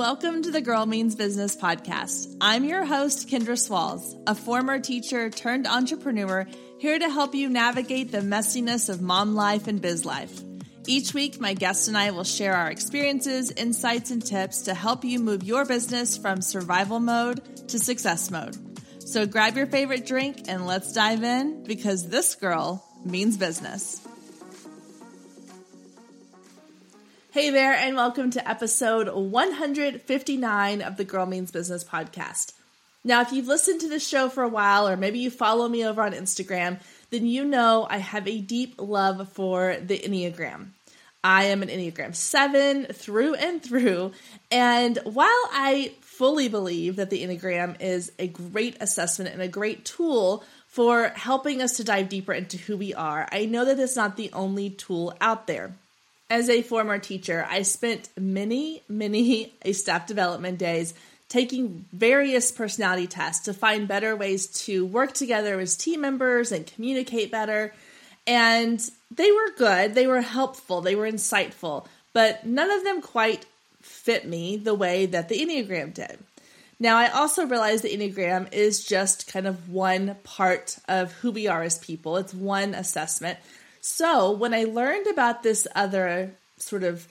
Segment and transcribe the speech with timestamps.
[0.00, 2.34] Welcome to the Girl Means Business podcast.
[2.40, 6.46] I'm your host, Kendra Swalls, a former teacher turned entrepreneur,
[6.78, 10.40] here to help you navigate the messiness of mom life and biz life.
[10.86, 15.04] Each week, my guest and I will share our experiences, insights, and tips to help
[15.04, 18.56] you move your business from survival mode to success mode.
[19.06, 24.00] So grab your favorite drink and let's dive in because this girl means business.
[27.32, 32.54] Hey there, and welcome to episode 159 of the Girl Means Business podcast.
[33.04, 35.86] Now, if you've listened to this show for a while, or maybe you follow me
[35.86, 36.80] over on Instagram,
[37.10, 40.70] then you know I have a deep love for the Enneagram.
[41.22, 44.10] I am an Enneagram 7 through and through,
[44.50, 49.84] and while I fully believe that the Enneagram is a great assessment and a great
[49.84, 53.94] tool for helping us to dive deeper into who we are, I know that it's
[53.94, 55.76] not the only tool out there
[56.30, 60.94] as a former teacher, I spent many, many staff development days
[61.28, 66.66] taking various personality tests to find better ways to work together as team members and
[66.66, 67.74] communicate better.
[68.26, 73.46] And they were good, they were helpful, they were insightful, but none of them quite
[73.80, 76.18] fit me the way that the Enneagram did.
[76.78, 81.46] Now, I also realize the Enneagram is just kind of one part of who we
[81.46, 83.38] are as people, it's one assessment.
[83.80, 87.06] So when I learned about this other sort of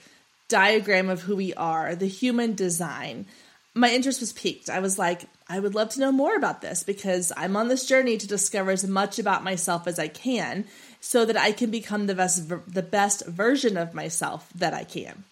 [0.48, 3.26] diagram of who we are, the human design,
[3.74, 4.68] my interest was piqued.
[4.68, 7.86] I was like, I would love to know more about this because I'm on this
[7.86, 10.64] journey to discover as much about myself as I can
[11.00, 15.24] so that I can become the best the best version of myself that I can.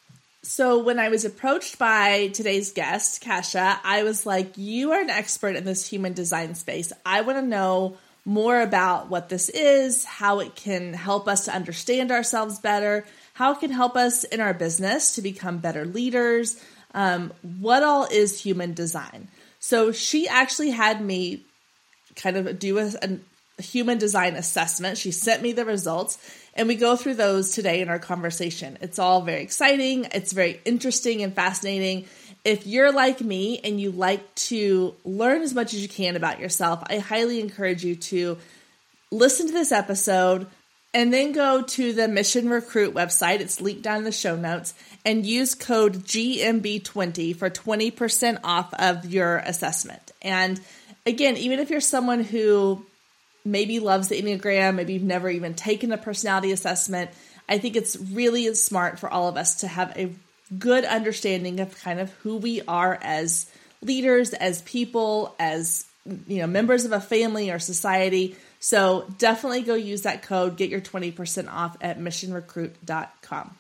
[0.42, 5.10] So when I was approached by today's guest, Kasia, I was like, you are an
[5.10, 6.92] expert in this human design space.
[7.04, 7.98] I want to know
[8.28, 13.52] more about what this is, how it can help us to understand ourselves better, how
[13.52, 16.62] it can help us in our business to become better leaders,
[16.92, 19.28] um, what all is human design.
[19.60, 21.42] So she actually had me
[22.16, 24.98] kind of do a, a human design assessment.
[24.98, 26.18] She sent me the results,
[26.52, 28.76] and we go through those today in our conversation.
[28.82, 32.04] It's all very exciting, it's very interesting and fascinating
[32.48, 36.40] if you're like me and you like to learn as much as you can about
[36.40, 38.38] yourself, I highly encourage you to
[39.10, 40.46] listen to this episode
[40.94, 43.40] and then go to the Mission Recruit website.
[43.40, 44.72] It's linked down in the show notes
[45.04, 50.10] and use code GMB20 for 20% off of your assessment.
[50.22, 50.58] And
[51.04, 52.82] again, even if you're someone who
[53.44, 57.10] maybe loves the Enneagram, maybe you've never even taken a personality assessment,
[57.46, 60.14] I think it's really smart for all of us to have a
[60.56, 63.50] good understanding of kind of who we are as
[63.82, 65.86] leaders, as people, as
[66.26, 68.36] you know, members of a family or society.
[68.60, 73.56] So definitely go use that code, get your 20% off at missionrecruit.com.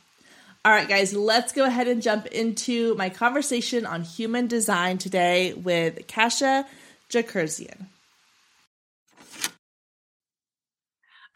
[0.64, 5.52] All right, guys, let's go ahead and jump into my conversation on human design today
[5.52, 6.66] with Kasia
[7.10, 7.86] Jakarsezian.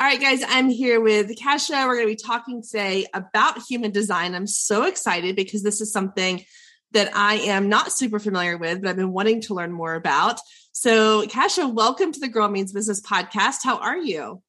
[0.02, 1.86] All right, guys, I'm here with Kasia.
[1.86, 4.34] We're going to be talking today about human design.
[4.34, 6.44] I'm so excited because this is something
[6.90, 10.41] that I am not super familiar with, but I've been wanting to learn more about.
[10.72, 13.58] So, Kasia, welcome to the Girl Means Business podcast.
[13.62, 14.42] How are you?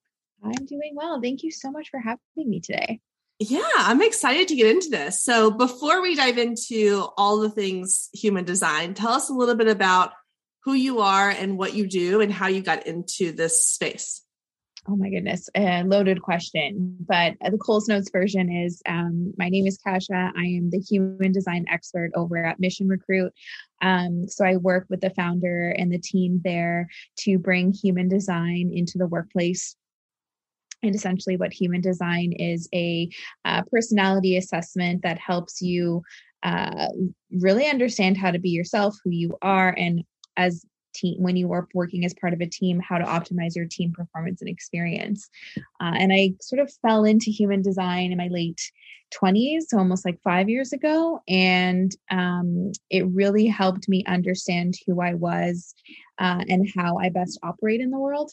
[0.44, 1.22] I'm doing well.
[1.22, 3.00] Thank you so much for having me today.
[3.38, 5.22] Yeah, I'm excited to get into this.
[5.22, 9.68] So, before we dive into all the things human design, tell us a little bit
[9.68, 10.13] about
[10.63, 14.23] who you are and what you do and how you got into this space
[14.88, 16.98] oh my goodness, a loaded question.
[17.08, 20.32] But the Coles Notes version is um, my name is Kasia.
[20.36, 23.32] I am the human design expert over at Mission Recruit.
[23.82, 26.90] Um, so I work with the founder and the team there
[27.20, 29.76] to bring human design into the workplace.
[30.82, 33.10] And essentially, what human design is a
[33.46, 36.02] uh, personality assessment that helps you
[36.44, 36.90] uh,
[37.32, 40.04] really understand how to be yourself, who you are, and
[40.36, 43.66] as team when you are working as part of a team how to optimize your
[43.66, 45.30] team performance and experience.
[45.81, 48.72] Uh, and i sort of fell into human design in my late
[49.13, 55.01] 20s so almost like five years ago and um, it really helped me understand who
[55.01, 55.75] i was
[56.19, 58.31] uh, and how i best operate in the world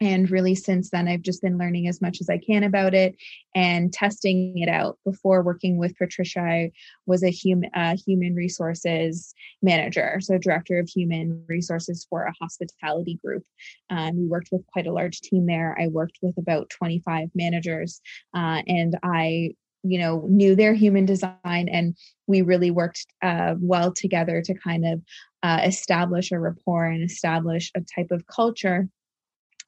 [0.00, 3.16] and really, since then, I've just been learning as much as I can about it
[3.54, 4.96] and testing it out.
[5.04, 6.70] Before working with Patricia, I
[7.06, 13.18] was a human uh, human resources manager, so director of human resources for a hospitality
[13.24, 13.42] group.
[13.90, 15.76] Um, we worked with quite a large team there.
[15.80, 18.00] I worked with about 25 managers,
[18.34, 21.96] uh, and I you know knew their human design and
[22.26, 25.02] we really worked uh, well together to kind of
[25.42, 28.88] uh, establish a rapport and establish a type of culture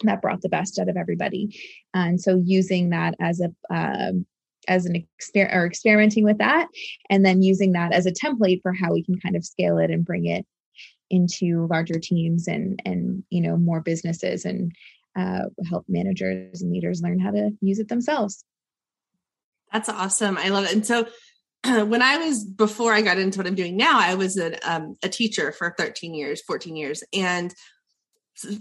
[0.08, 1.58] that brought the best out of everybody.
[1.94, 4.26] And so using that as a um,
[4.68, 6.68] as an experiment or experimenting with that
[7.08, 9.90] and then using that as a template for how we can kind of scale it
[9.90, 10.46] and bring it
[11.08, 14.72] into larger teams and and you know more businesses and
[15.18, 18.44] uh, help managers and leaders learn how to use it themselves.
[19.72, 20.38] That's awesome.
[20.38, 20.72] I love it.
[20.72, 21.06] And so
[21.84, 24.96] when i was before i got into what i'm doing now i was a, um,
[25.02, 27.04] a teacher for 13 years 14 years.
[27.12, 27.54] And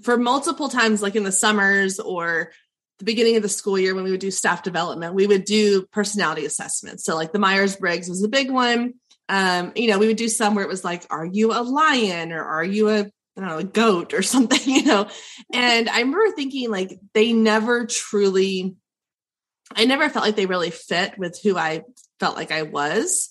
[0.03, 2.51] for multiple times like in the summers or
[2.99, 5.83] the beginning of the school year when we would do staff development, we would do
[5.87, 7.05] personality assessments.
[7.05, 8.95] So like the Myers Briggs was a big one.
[9.29, 12.31] Um, you know, we would do some where it was like, are you a lion
[12.31, 12.99] or are you a
[13.37, 15.07] I don't know, a goat or something, you know?
[15.53, 18.75] And I remember thinking like they never truly,
[19.75, 21.83] I never felt like they really fit with who I
[22.19, 23.29] felt like I was.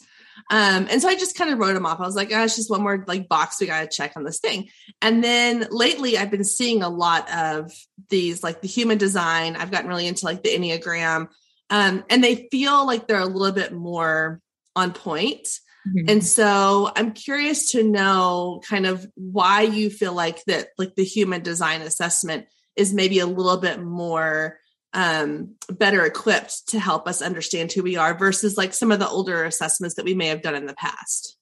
[0.50, 2.00] Um, and so I just kind of wrote them off.
[2.00, 4.24] I was like, oh, it's just one more like box we got to check on
[4.24, 4.68] this thing.
[5.02, 7.72] And then lately I've been seeing a lot of
[8.08, 9.56] these, like the human design.
[9.56, 11.28] I've gotten really into like the Enneagram.
[11.70, 14.40] Um, and they feel like they're a little bit more
[14.74, 15.48] on point.
[15.86, 16.08] Mm-hmm.
[16.08, 21.04] And so I'm curious to know kind of why you feel like that, like the
[21.04, 22.46] human design assessment
[22.76, 24.58] is maybe a little bit more
[24.98, 29.08] um, better equipped to help us understand who we are versus like some of the
[29.08, 31.36] older assessments that we may have done in the past?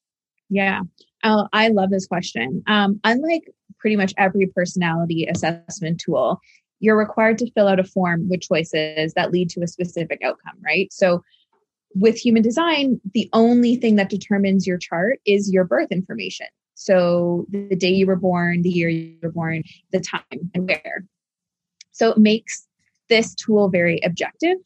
[0.50, 0.82] Yeah,
[1.25, 2.62] oh, I love this question.
[2.67, 6.38] Um, unlike pretty much every personality assessment tool,
[6.81, 10.58] you're required to fill out a form with choices that lead to a specific outcome,
[10.62, 10.93] right?
[10.93, 11.25] So
[11.94, 16.49] with human design, the only thing that determines your chart is your birth information.
[16.75, 19.62] So the day you were born, the year you were born,
[19.93, 21.06] the time and where.
[21.93, 22.67] So it makes
[23.08, 24.56] this tool very objective.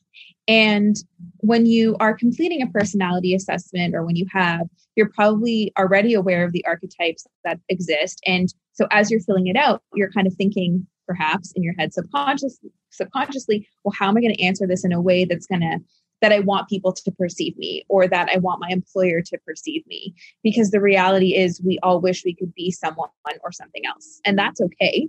[0.48, 0.96] And
[1.38, 4.66] when you are completing a personality assessment or when you have,
[4.96, 8.20] you're probably already aware of the archetypes that exist.
[8.26, 11.92] And so as you're filling it out, you're kind of thinking perhaps in your head
[11.92, 15.60] subconsciously, subconsciously, well, how am I going to answer this in a way that's going
[15.60, 15.78] to
[16.20, 19.86] that I want people to perceive me or that I want my employer to perceive
[19.86, 20.14] me.
[20.42, 23.08] Because the reality is, we all wish we could be someone
[23.42, 24.20] or something else.
[24.26, 25.08] And that's okay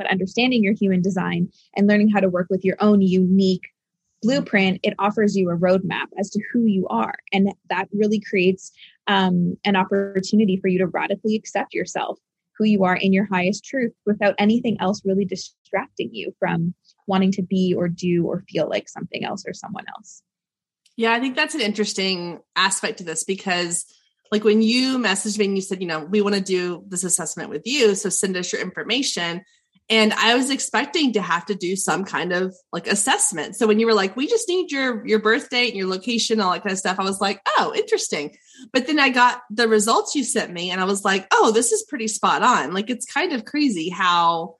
[0.00, 3.68] but understanding your human design and learning how to work with your own unique
[4.22, 7.16] blueprint, it offers you a roadmap as to who you are.
[7.34, 8.72] And that really creates
[9.08, 12.18] um, an opportunity for you to radically accept yourself,
[12.56, 16.74] who you are in your highest truth, without anything else really distracting you from
[17.06, 20.22] wanting to be or do or feel like something else or someone else.
[20.96, 23.84] Yeah, I think that's an interesting aspect to this because
[24.32, 27.04] like when you messaged me and you said, you know, we want to do this
[27.04, 29.42] assessment with you, so send us your information
[29.90, 33.56] and i was expecting to have to do some kind of like assessment.
[33.56, 36.40] So when you were like we just need your your birth date and your location
[36.40, 38.36] all that kind of stuff i was like oh interesting.
[38.72, 41.72] But then i got the results you sent me and i was like oh this
[41.72, 42.72] is pretty spot on.
[42.72, 44.56] Like it's kind of crazy how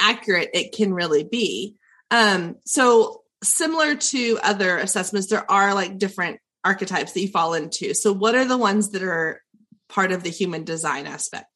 [0.00, 1.76] accurate it can really be.
[2.10, 7.92] Um so similar to other assessments there are like different archetypes that you fall into.
[7.92, 9.42] So what are the ones that are
[9.88, 11.51] part of the human design aspect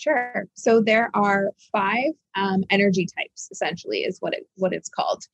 [0.00, 0.46] Sure.
[0.54, 5.24] So there are five um, energy types, essentially, is what it what it's called,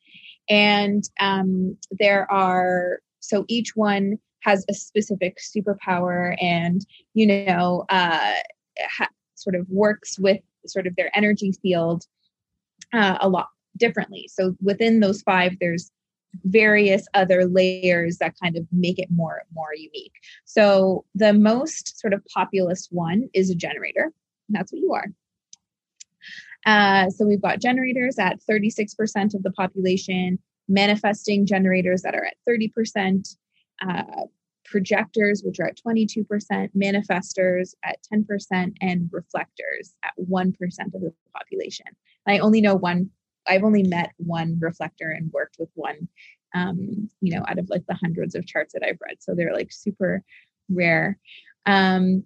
[0.48, 6.84] and um, there are so each one has a specific superpower, and
[7.14, 8.32] you know, uh,
[8.88, 12.02] ha- sort of works with sort of their energy field
[12.92, 13.46] uh, a lot
[13.76, 14.28] differently.
[14.28, 15.92] So within those five, there's
[16.42, 20.14] various other layers that kind of make it more more unique.
[20.44, 24.12] So the most sort of populist one is a generator
[24.48, 25.06] that's what you are.
[26.66, 30.38] Uh, so we've got generators at 36% of the population,
[30.68, 33.36] manifesting generators that are at 30%,
[33.86, 34.02] uh,
[34.64, 36.26] projectors, which are at 22%,
[36.76, 40.54] manifestors at 10%, and reflectors at 1%
[40.94, 41.86] of the population.
[42.26, 43.10] I only know one,
[43.46, 46.08] I've only met one reflector and worked with one,
[46.54, 49.18] um, you know, out of like the hundreds of charts that I've read.
[49.20, 50.24] So they're like super
[50.68, 51.18] rare.
[51.64, 52.24] Um,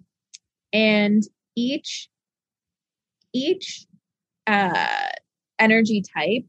[0.73, 1.23] and
[1.55, 2.09] each
[3.33, 3.85] each
[4.47, 5.07] uh,
[5.59, 6.43] energy type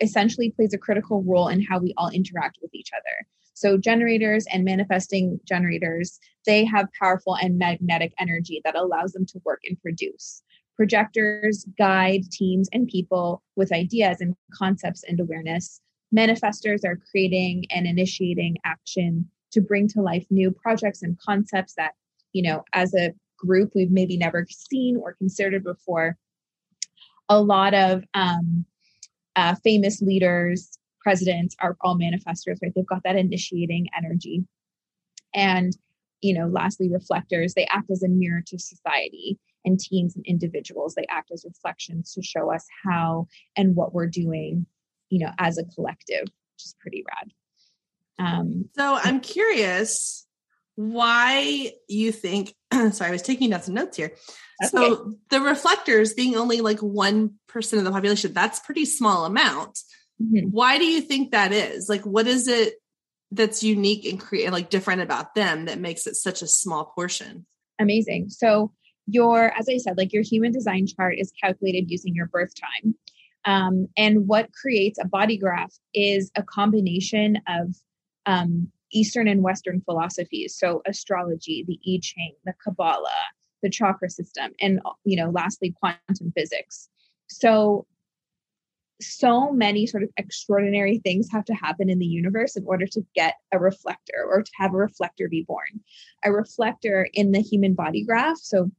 [0.00, 3.26] essentially plays a critical role in how we all interact with each other.
[3.54, 9.40] So generators and manifesting generators, they have powerful and magnetic energy that allows them to
[9.44, 10.42] work and produce.
[10.74, 15.80] Projectors guide teams and people with ideas and concepts and awareness.
[16.14, 21.92] Manifestors are creating and initiating action to bring to life new projects and concepts that,
[22.32, 23.12] you know, as a
[23.44, 26.16] group we've maybe never seen or considered before.
[27.28, 28.64] A lot of um,
[29.36, 32.72] uh, famous leaders, presidents are all manifestors, right?
[32.74, 34.44] They've got that initiating energy.
[35.34, 35.76] And,
[36.20, 40.94] you know, lastly, reflectors, they act as a mirror to society and teams and individuals.
[40.94, 44.66] They act as reflections to show us how and what we're doing,
[45.08, 47.32] you know, as a collective, which is pretty rad.
[48.18, 50.26] Um, so I'm curious
[50.74, 54.12] why you think, sorry, I was taking down some notes here.
[54.68, 55.16] So okay.
[55.30, 59.78] the reflectors being only like 1% of the population, that's pretty small amount.
[60.22, 60.48] Mm-hmm.
[60.50, 61.88] Why do you think that is?
[61.88, 62.74] Like, what is it
[63.32, 67.46] that's unique and create like different about them that makes it such a small portion?
[67.80, 68.30] Amazing.
[68.30, 68.72] So
[69.06, 72.94] your, as I said, like your human design chart is calculated using your birth time.
[73.44, 77.74] Um, and what creates a body graph is a combination of
[78.26, 80.56] um, Eastern and Western philosophies.
[80.56, 83.10] So astrology, the I Ching, the Kabbalah,
[83.62, 86.88] the chakra system, and you know, lastly, quantum physics.
[87.28, 87.86] So
[89.00, 93.04] so many sort of extraordinary things have to happen in the universe in order to
[93.14, 95.80] get a reflector or to have a reflector be born.
[96.24, 98.38] A reflector in the human body graph.
[98.38, 98.70] So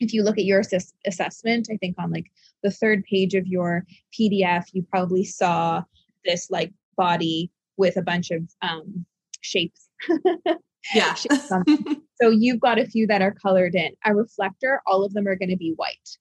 [0.00, 2.30] if you look at your assess- assessment, I think on like
[2.62, 3.84] the third page of your
[4.18, 5.82] PDF, you probably saw
[6.24, 9.04] this like body with a bunch of um,
[9.40, 9.88] shapes.
[10.94, 11.14] yeah.
[12.22, 13.92] so you've got a few that are colored in.
[14.04, 16.18] A reflector, all of them are going to be white.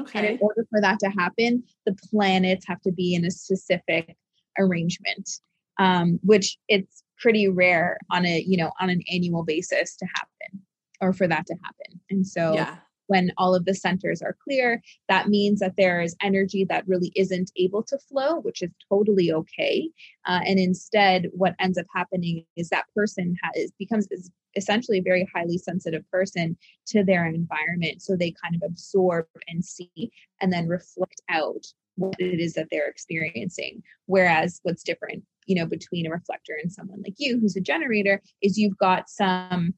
[0.00, 0.18] Okay.
[0.18, 4.16] And in order for that to happen, the planets have to be in a specific
[4.58, 5.30] arrangement,
[5.78, 10.62] um, which it's pretty rare on a you know on an annual basis to happen
[11.00, 12.00] or for that to happen.
[12.10, 12.76] And so yeah
[13.10, 17.10] when all of the centers are clear, that means that there is energy that really
[17.16, 19.90] isn't able to flow, which is totally okay.
[20.26, 25.02] Uh, and instead, what ends up happening is that person has becomes is essentially a
[25.02, 28.00] very highly sensitive person to their environment.
[28.00, 32.68] So they kind of absorb and see and then reflect out what it is that
[32.70, 33.82] they're experiencing.
[34.06, 38.22] Whereas what's different, you know, between a reflector and someone like you who's a generator
[38.40, 39.74] is you've got some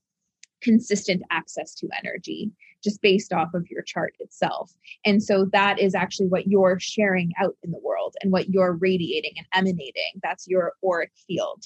[0.63, 2.51] consistent access to energy
[2.83, 4.73] just based off of your chart itself.
[5.05, 8.73] And so that is actually what you're sharing out in the world and what you're
[8.73, 10.21] radiating and emanating.
[10.23, 11.65] That's your auric field.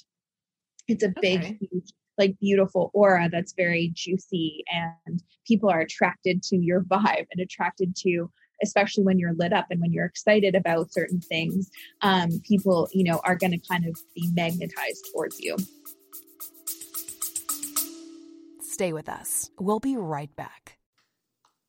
[0.88, 1.58] It's a big, okay.
[1.60, 7.40] huge, like beautiful aura that's very juicy, and people are attracted to your vibe and
[7.40, 8.30] attracted to
[8.62, 13.04] especially when you're lit up and when you're excited about certain things um, people you
[13.04, 15.56] know are going to kind of be magnetized towards you
[18.76, 19.48] Stay with us.
[19.58, 20.76] We'll be right back.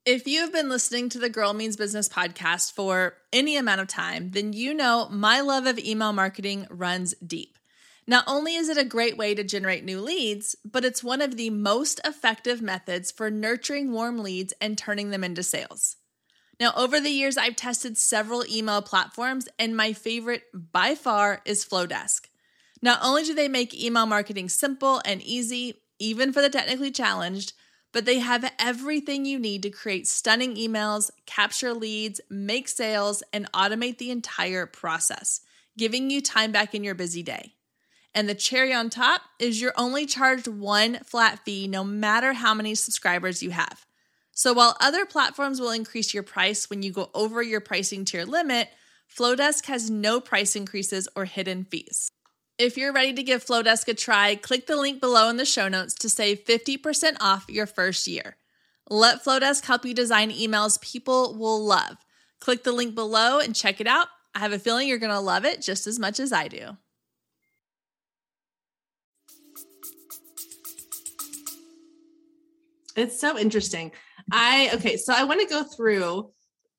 [0.06, 3.88] If you have been listening to the Girl Means Business podcast for any amount of
[3.88, 7.58] time, then you know my love of email marketing runs deep.
[8.08, 11.38] Not only is it a great way to generate new leads, but it's one of
[11.38, 15.96] the most effective methods for nurturing warm leads and turning them into sales.
[16.60, 21.64] Now, over the years, I've tested several email platforms, and my favorite by far is
[21.64, 22.26] Flodesk.
[22.82, 27.54] Not only do they make email marketing simple and easy, even for the technically challenged,
[27.94, 33.52] but they have everything you need to create stunning emails, capture leads, make sales, and
[33.54, 35.42] automate the entire process,
[35.78, 37.54] giving you time back in your busy day.
[38.14, 42.54] And the cherry on top is you're only charged one flat fee no matter how
[42.54, 43.86] many subscribers you have.
[44.32, 48.26] So while other platforms will increase your price when you go over your pricing tier
[48.26, 48.70] limit,
[49.16, 52.12] Flodesk has no price increases or hidden fees.
[52.58, 55.68] If you're ready to give Flodesk a try, click the link below in the show
[55.68, 58.36] notes to save 50% off your first year.
[58.90, 61.98] Let Flodesk help you design emails people will love.
[62.40, 64.08] Click the link below and check it out.
[64.34, 66.78] I have a feeling you're going to love it just as much as I do.
[72.96, 73.92] It's so interesting.
[74.32, 76.32] I okay, so I want to go through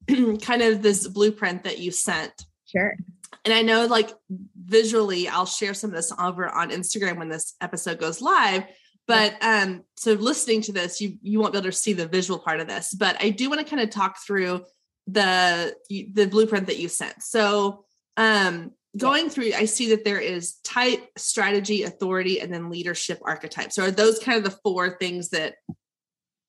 [0.42, 2.32] kind of this blueprint that you sent.
[2.66, 2.97] Sure.
[3.44, 4.11] And I know like
[4.56, 8.64] visually, I'll share some of this over on Instagram when this episode goes live.
[9.06, 12.38] But um, so listening to this, you you won't be able to see the visual
[12.38, 12.92] part of this.
[12.92, 14.64] But I do want to kind of talk through
[15.06, 17.23] the the blueprint that you sent.
[17.23, 17.85] So
[18.16, 23.75] um going through, I see that there is type, strategy, authority, and then leadership archetypes.
[23.75, 25.54] So are those kind of the four things that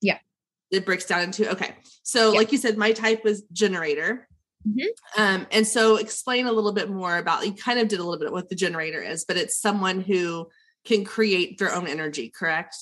[0.02, 0.20] yeah
[0.72, 1.50] it breaks down into?
[1.52, 1.76] Okay.
[2.04, 2.38] So yeah.
[2.38, 4.28] like you said, my type was generator.
[4.70, 5.22] Mm-hmm.
[5.22, 8.20] Um, and so explain a little bit more about you kind of did a little
[8.20, 10.48] bit what the generator is, but it's someone who
[10.86, 12.76] can create their own energy, correct?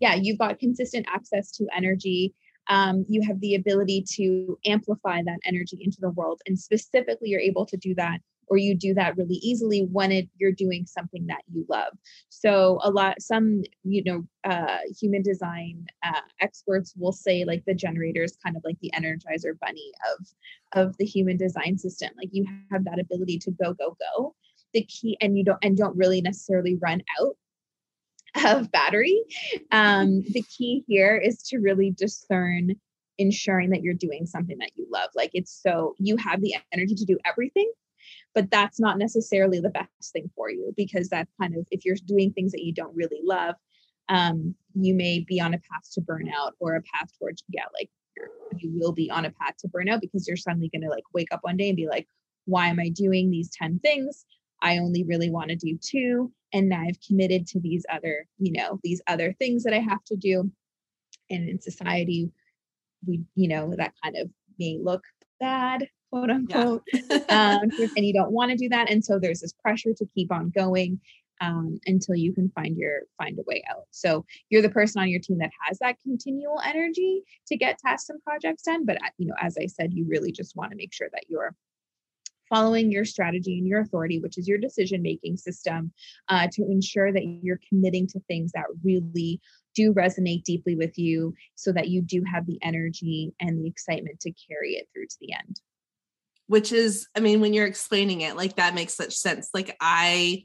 [0.00, 2.34] Yeah, you've got consistent access to energy.
[2.68, 6.40] Um, you have the ability to amplify that energy into the world.
[6.46, 10.28] And specifically, you're able to do that or you do that really easily when it,
[10.36, 11.92] you're doing something that you love.
[12.28, 17.74] So a lot some you know uh, human design uh, experts will say like the
[17.74, 20.26] generator is kind of like the energizer bunny of
[20.72, 22.10] of the human design system.
[22.16, 24.34] Like you have that ability to go go go.
[24.74, 27.36] The key and you don't and don't really necessarily run out
[28.44, 29.22] of battery.
[29.70, 32.72] Um, the key here is to really discern
[33.18, 35.10] ensuring that you're doing something that you love.
[35.14, 37.70] Like it's so you have the energy to do everything
[38.34, 41.96] but that's not necessarily the best thing for you because that kind of if you're
[42.06, 43.54] doing things that you don't really love
[44.08, 47.90] um, you may be on a path to burnout or a path towards yeah like
[48.56, 51.28] you will be on a path to burnout because you're suddenly going to like wake
[51.32, 52.06] up one day and be like
[52.46, 54.24] why am i doing these 10 things?
[54.62, 58.52] I only really want to do two and now i've committed to these other you
[58.52, 60.50] know these other things that i have to do.
[61.30, 62.30] And in society
[63.06, 65.02] we you know that kind of may look
[65.38, 67.16] bad quote unquote yeah.
[67.28, 70.32] um, and you don't want to do that and so there's this pressure to keep
[70.32, 71.00] on going
[71.40, 75.08] um, until you can find your find a way out so you're the person on
[75.08, 79.08] your team that has that continual energy to get tasks and projects done but uh,
[79.18, 81.54] you know as i said you really just want to make sure that you're
[82.48, 85.92] following your strategy and your authority which is your decision making system
[86.28, 89.40] uh, to ensure that you're committing to things that really
[89.74, 94.18] do resonate deeply with you so that you do have the energy and the excitement
[94.20, 95.60] to carry it through to the end
[96.50, 100.44] which is i mean when you're explaining it like that makes such sense like i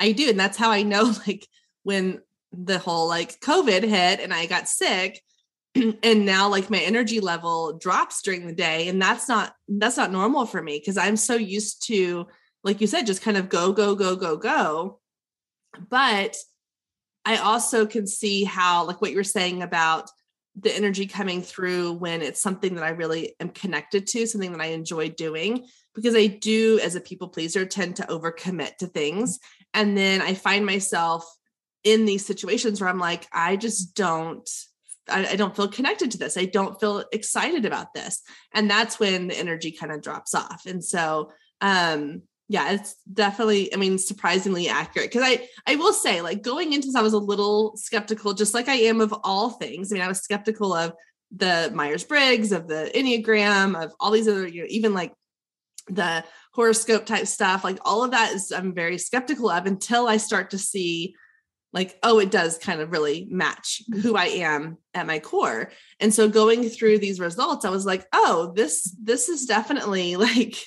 [0.00, 1.46] i do and that's how i know like
[1.84, 5.22] when the whole like covid hit and i got sick
[5.76, 10.10] and now like my energy level drops during the day and that's not that's not
[10.10, 12.26] normal for me because i'm so used to
[12.64, 14.98] like you said just kind of go go go go go
[15.88, 16.36] but
[17.24, 20.10] i also can see how like what you're saying about
[20.60, 24.60] the energy coming through when it's something that i really am connected to something that
[24.60, 29.38] i enjoy doing because i do as a people pleaser tend to overcommit to things
[29.74, 31.24] and then i find myself
[31.84, 34.48] in these situations where i'm like i just don't
[35.08, 36.36] I, don't feel connected to this.
[36.36, 38.22] I don't feel excited about this.
[38.54, 40.62] And that's when the energy kind of drops off.
[40.64, 45.10] And so, um, yeah, it's definitely, I mean, surprisingly accurate.
[45.10, 48.52] Cause I, I will say, like going into this, I was a little skeptical, just
[48.52, 49.90] like I am of all things.
[49.90, 50.92] I mean, I was skeptical of
[51.34, 55.14] the Myers Briggs, of the Enneagram, of all these other, you know, even like
[55.88, 60.18] the horoscope type stuff, like all of that is, I'm very skeptical of until I
[60.18, 61.14] start to see
[61.72, 66.12] like oh it does kind of really match who i am at my core and
[66.12, 70.62] so going through these results i was like oh this this is definitely like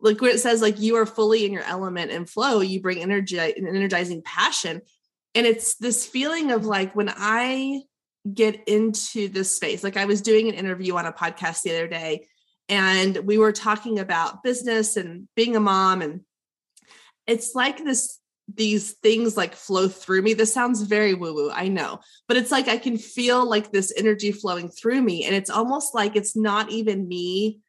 [0.00, 3.02] like what it says like you are fully in your element and flow you bring
[3.02, 4.80] energy and energizing passion
[5.34, 7.80] and it's this feeling of like when i
[8.32, 11.88] get into this space like i was doing an interview on a podcast the other
[11.88, 12.26] day
[12.68, 16.20] and we were talking about business and being a mom and
[17.26, 18.20] it's like this
[18.56, 20.34] these things like flow through me.
[20.34, 23.92] This sounds very woo woo, I know, but it's like I can feel like this
[23.96, 25.24] energy flowing through me.
[25.24, 27.60] And it's almost like it's not even me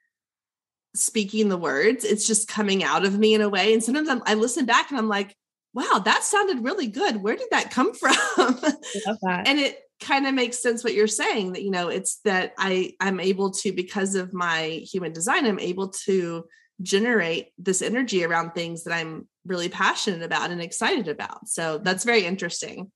[0.95, 3.73] speaking the words, it's just coming out of me in a way.
[3.73, 5.35] And sometimes I'm, i listen back and I'm like,
[5.73, 7.17] wow, that sounded really good.
[7.17, 8.11] Where did that come from?
[8.13, 9.43] That.
[9.45, 12.93] and it kind of makes sense what you're saying that, you know, it's that I,
[12.99, 16.45] I'm able to, because of my human design, I'm able to
[16.81, 21.47] generate this energy around things that I'm really passionate about and excited about.
[21.47, 22.91] So that's very interesting.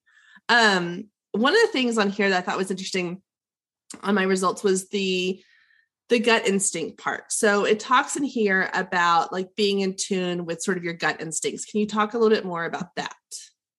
[0.50, 3.22] Um, one of the things on here that I thought was interesting
[4.02, 5.44] on my results was the
[6.10, 7.32] the gut instinct part.
[7.32, 11.20] So it talks in here about like being in tune with sort of your gut
[11.20, 11.66] instincts.
[11.66, 13.16] Can you talk a little bit more about that?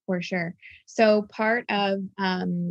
[0.06, 0.54] For sure.
[0.86, 2.70] So part of um,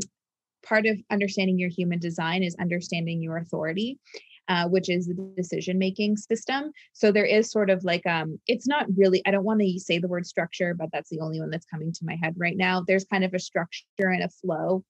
[0.66, 4.00] part of understanding your human design is understanding your authority
[4.48, 6.72] uh, which is the decision making system.
[6.94, 9.22] So there is sort of like um, it's not really.
[9.26, 11.92] I don't want to say the word structure, but that's the only one that's coming
[11.92, 12.84] to my head right now.
[12.86, 14.84] There's kind of a structure and a flow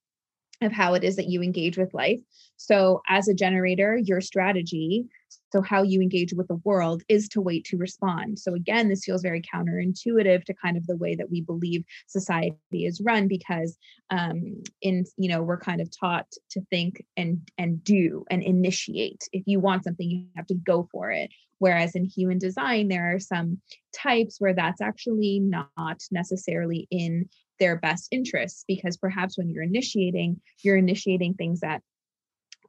[0.62, 2.20] of how it is that you engage with life.
[2.58, 5.06] So, as a generator, your strategy,
[5.52, 8.40] so how you engage with the world, is to wait to respond.
[8.40, 12.58] So, again, this feels very counterintuitive to kind of the way that we believe society
[12.72, 13.78] is run, because
[14.10, 19.28] um, in you know we're kind of taught to think and and do and initiate.
[19.34, 21.32] If you want something, you have to go for it.
[21.60, 23.62] Whereas in human design, there are some
[23.94, 30.40] types where that's actually not necessarily in their best interests because perhaps when you're initiating,
[30.64, 31.82] you're initiating things that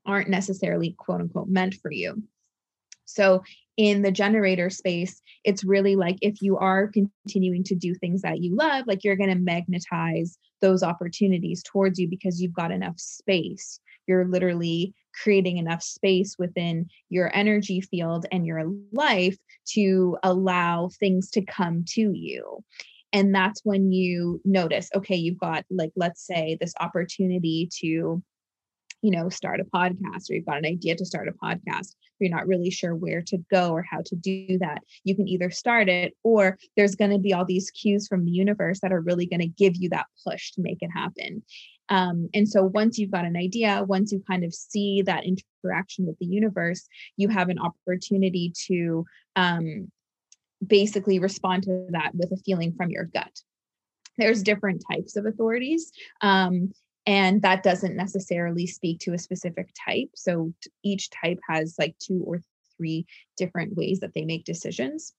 [0.04, 2.22] aren't necessarily quote unquote meant for you.
[3.06, 3.42] So
[3.76, 8.42] in the generator space, it's really like if you are continuing to do things that
[8.42, 12.98] you love, like you're going to magnetize those opportunities towards you because you've got enough
[12.98, 13.80] space.
[14.06, 19.36] You're literally creating enough space within your energy field and your life
[19.72, 22.62] to allow things to come to you
[23.16, 28.22] and that's when you notice okay you've got like let's say this opportunity to
[29.02, 32.34] you know start a podcast or you've got an idea to start a podcast you're
[32.34, 35.88] not really sure where to go or how to do that you can either start
[35.88, 39.26] it or there's going to be all these cues from the universe that are really
[39.26, 41.42] going to give you that push to make it happen.
[41.88, 46.04] Um, and so once you've got an idea once you kind of see that interaction
[46.04, 49.04] with the universe you have an opportunity to
[49.36, 49.88] um,
[50.64, 53.40] basically respond to that with a feeling from your gut.
[54.18, 55.92] There's different types of authorities.
[56.20, 56.72] Um,
[57.06, 60.10] and that doesn't necessarily speak to a specific type.
[60.14, 62.40] So each type has like two or
[62.76, 65.14] three different ways that they make decisions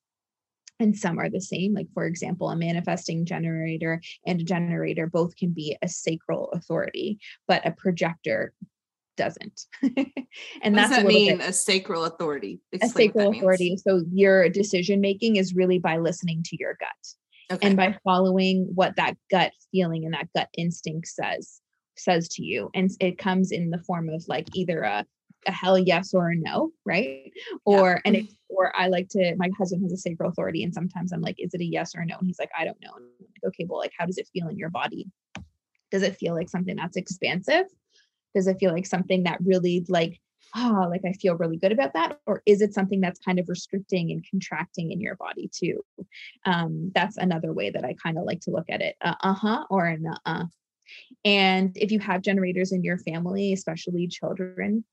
[0.79, 1.73] and some are the same.
[1.73, 7.19] Like, for example, a manifesting generator and a generator both can be a sacral authority,
[7.47, 8.53] but a projector
[9.17, 9.65] doesn't.
[10.61, 12.61] and that's that mean bit, a sacral authority.
[12.71, 13.77] Explain a sacral authority.
[13.77, 16.89] So your decision making is really by listening to your gut
[17.51, 17.67] okay.
[17.67, 21.61] and by following what that gut feeling and that gut instinct says
[21.95, 25.03] says to you and it comes in the form of like either a
[25.45, 27.31] a hell yes or a no, right?
[27.65, 28.01] Or yeah.
[28.05, 28.33] and it mm-hmm.
[28.49, 31.53] or I like to my husband has a sacral authority and sometimes I'm like, is
[31.53, 32.17] it a yes or a no?
[32.17, 32.91] And he's like, I don't know.
[33.19, 35.07] Like, okay, well, like how does it feel in your body?
[35.91, 37.65] Does it feel like something that's expansive?
[38.35, 40.19] Does it feel like something that really like
[40.55, 42.19] oh, like I feel really good about that?
[42.25, 45.83] Or is it something that's kind of restricting and contracting in your body too?
[46.45, 48.95] Um, that's another way that I kind of like to look at it.
[49.01, 50.45] Uh huh or an uh.
[51.25, 54.85] And if you have generators in your family, especially children,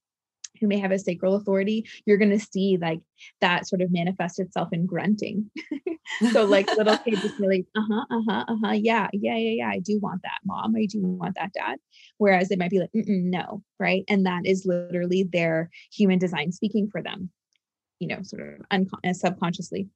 [0.64, 3.00] who may have a sacral authority, you're going to see like
[3.42, 5.50] that sort of manifest itself in grunting.
[6.32, 9.98] so like little kids just really, uh-huh, uh-huh, uh-huh, yeah, yeah, yeah, yeah, I do
[10.00, 10.74] want that, mom.
[10.74, 11.78] I do want that, dad.
[12.16, 14.04] Whereas they might be like, no, right?
[14.08, 17.30] And that is literally their human design speaking for them,
[17.98, 19.88] you know, sort of uncon- subconsciously.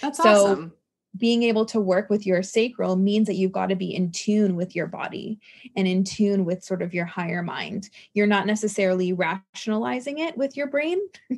[0.00, 0.72] That's so, awesome
[1.16, 4.56] being able to work with your sacral means that you've got to be in tune
[4.56, 5.38] with your body
[5.76, 7.90] and in tune with sort of your higher mind.
[8.14, 10.98] You're not necessarily rationalizing it with your brain.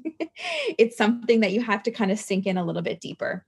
[0.78, 3.44] it's something that you have to kind of sink in a little bit deeper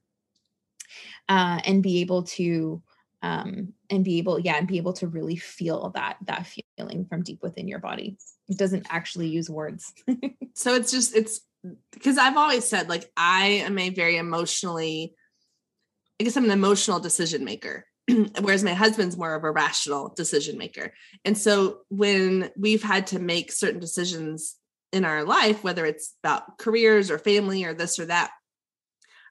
[1.28, 2.82] uh, and be able to
[3.22, 7.22] um, and be able yeah and be able to really feel that that feeling from
[7.22, 9.92] deep within your body it doesn't actually use words
[10.54, 11.40] so it's just it's
[11.92, 15.14] because i've always said like i am a very emotionally
[16.20, 17.84] I guess I'm an emotional decision maker,
[18.40, 20.92] whereas my husband's more of a rational decision maker.
[21.24, 24.56] And so when we've had to make certain decisions
[24.92, 28.30] in our life, whether it's about careers or family or this or that,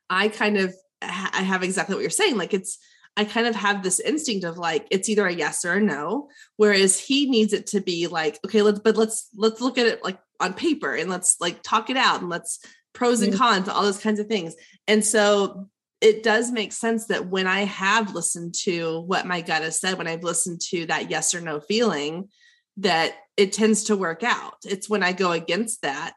[0.09, 2.37] I kind of I have exactly what you're saying.
[2.37, 2.77] Like it's
[3.17, 6.29] I kind of have this instinct of like it's either a yes or a no,
[6.57, 10.03] whereas he needs it to be like okay, let's but let's let's look at it
[10.03, 12.59] like on paper and let's like talk it out and let's
[12.93, 14.55] pros and cons, all those kinds of things.
[14.87, 15.67] And so
[16.01, 19.97] it does make sense that when I have listened to what my gut has said,
[19.97, 22.29] when I've listened to that yes or no feeling,
[22.77, 24.57] that it tends to work out.
[24.65, 26.15] It's when I go against that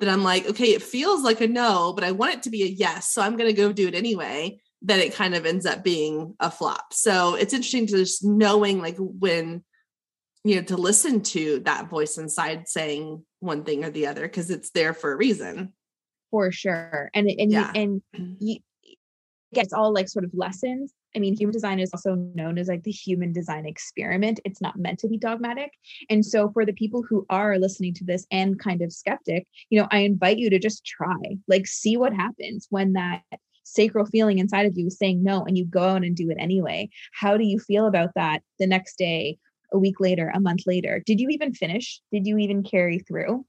[0.00, 2.62] that I'm like, okay, it feels like a no, but I want it to be
[2.62, 3.08] a yes.
[3.08, 4.60] So I'm going to go do it anyway.
[4.82, 6.92] That it kind of ends up being a flop.
[6.92, 9.64] So it's interesting to just knowing like when,
[10.44, 14.50] you know, to listen to that voice inside saying one thing or the other because
[14.50, 15.72] it's there for a reason.
[16.30, 17.10] For sure.
[17.14, 17.72] And, and, yeah.
[17.74, 18.02] and
[18.38, 18.58] you,
[19.52, 20.92] it's all like sort of lessons.
[21.14, 24.40] I mean, human design is also known as like the human design experiment.
[24.44, 25.70] It's not meant to be dogmatic.
[26.10, 29.80] And so, for the people who are listening to this and kind of skeptic, you
[29.80, 33.22] know, I invite you to just try, like, see what happens when that
[33.62, 36.36] sacral feeling inside of you is saying no and you go out and do it
[36.38, 36.88] anyway.
[37.12, 39.38] How do you feel about that the next day,
[39.72, 41.02] a week later, a month later?
[41.04, 42.00] Did you even finish?
[42.12, 43.44] Did you even carry through?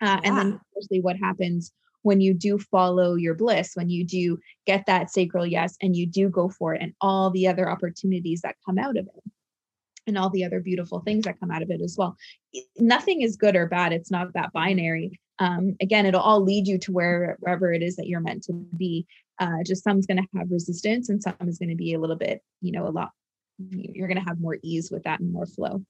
[0.00, 0.20] Uh, yeah.
[0.24, 1.72] And then, especially, what happens
[2.06, 6.06] when you do follow your bliss, when you do get that sacral yes and you
[6.06, 9.32] do go for it, and all the other opportunities that come out of it
[10.06, 12.16] and all the other beautiful things that come out of it as well.
[12.78, 13.92] Nothing is good or bad.
[13.92, 15.18] It's not that binary.
[15.40, 18.52] Um, again, it'll all lead you to where, wherever it is that you're meant to
[18.52, 19.04] be.
[19.40, 22.14] Uh, just some's going to have resistance and some is going to be a little
[22.14, 23.10] bit, you know, a lot,
[23.58, 25.84] you're going to have more ease with that and more flow.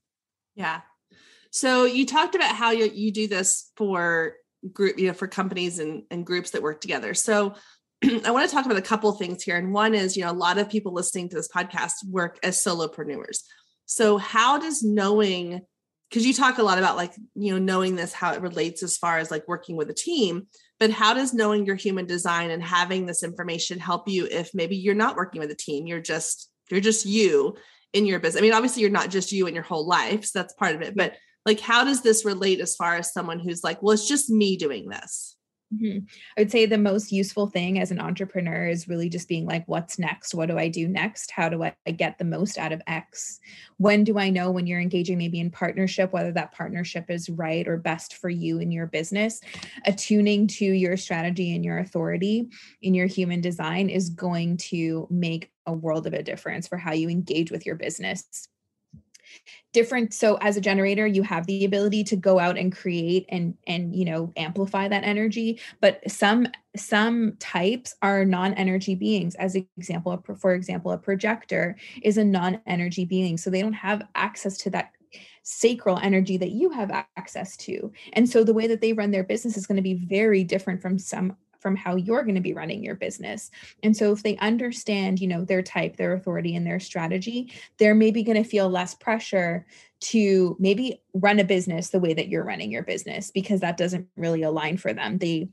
[0.55, 0.81] Yeah.
[1.51, 4.35] So you talked about how you, you do this for
[4.73, 7.15] group, you know, for companies and, and groups that work together.
[7.15, 7.55] So
[8.05, 9.57] I want to talk about a couple of things here.
[9.57, 12.63] And one is, you know, a lot of people listening to this podcast work as
[12.63, 13.39] solopreneurs.
[13.87, 15.63] So how does knowing,
[16.11, 18.97] because you talk a lot about like, you know, knowing this, how it relates as
[18.97, 22.63] far as like working with a team, but how does knowing your human design and
[22.63, 26.51] having this information help you if maybe you're not working with a team, you're just,
[26.71, 27.57] you're just you
[27.93, 28.41] in your business.
[28.41, 30.27] I mean, obviously you're not just you in your whole life.
[30.27, 31.15] So that's part of it, but
[31.47, 34.57] like how does this relate as far as someone who's like well it's just me
[34.57, 35.37] doing this
[35.75, 35.99] Mm-hmm.
[36.37, 39.65] I would say the most useful thing as an entrepreneur is really just being like,
[39.67, 40.33] what's next?
[40.33, 41.33] What do I do next?
[41.33, 43.41] How do I get the most out of X?
[43.79, 47.67] When do I know when you're engaging maybe in partnership, whether that partnership is right
[47.67, 49.41] or best for you in your business?
[49.85, 52.49] Attuning to your strategy and your authority
[52.83, 56.93] in your human design is going to make a world of a difference for how
[56.93, 58.49] you engage with your business
[59.73, 63.55] different so as a generator you have the ability to go out and create and
[63.67, 69.35] and you know amplify that energy but some some types are non-energy beings.
[69.37, 74.57] As example for example a projector is a non-energy being so they don't have access
[74.59, 74.93] to that
[75.43, 77.93] sacral energy that you have access to.
[78.15, 80.83] And so the way that they run their business is going to be very different
[80.83, 81.37] from some
[81.67, 83.51] from how you're going to be running your business.
[83.83, 87.93] And so if they understand, you know, their type, their authority and their strategy, they're
[87.93, 89.67] maybe going to feel less pressure
[89.99, 94.07] to maybe run a business the way that you're running your business because that doesn't
[94.17, 95.19] really align for them.
[95.19, 95.49] They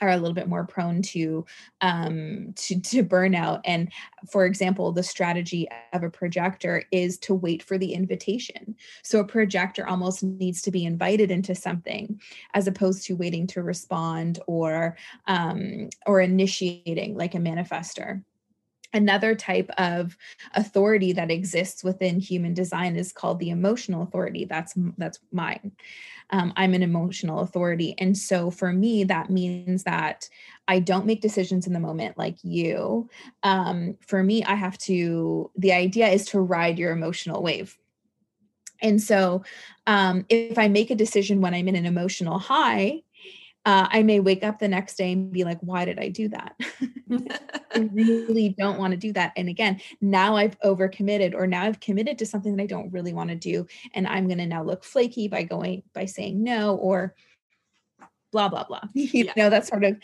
[0.00, 1.44] are a little bit more prone to
[1.80, 3.60] um, to, to burnout.
[3.64, 3.90] And
[4.30, 8.76] for example, the strategy of a projector is to wait for the invitation.
[9.02, 12.20] So a projector almost needs to be invited into something
[12.54, 18.22] as opposed to waiting to respond or um, or initiating like a manifester
[18.92, 20.16] another type of
[20.54, 25.72] authority that exists within human design is called the emotional authority that's that's mine
[26.30, 27.94] um, I'm an emotional authority.
[27.98, 30.28] And so for me, that means that
[30.68, 33.08] I don't make decisions in the moment like you.
[33.42, 37.76] Um, for me, I have to, the idea is to ride your emotional wave.
[38.82, 39.44] And so
[39.86, 43.02] um, if I make a decision when I'm in an emotional high,
[43.66, 46.28] uh, I may wake up the next day and be like, why did I do
[46.28, 46.56] that?
[47.74, 49.32] I really don't want to do that.
[49.36, 53.12] And again, now I've overcommitted or now I've committed to something that I don't really
[53.12, 53.66] want to do.
[53.94, 57.14] And I'm going to now look flaky by going, by saying no or
[58.32, 58.80] blah, blah, blah.
[58.94, 59.32] You yeah.
[59.36, 59.98] know, that sort of,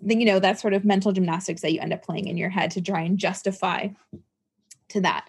[0.00, 2.70] you know, that sort of mental gymnastics that you end up playing in your head
[2.72, 3.88] to try and justify
[4.92, 5.28] to that.